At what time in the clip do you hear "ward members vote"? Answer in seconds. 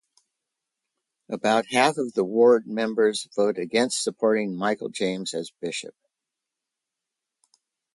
2.23-3.59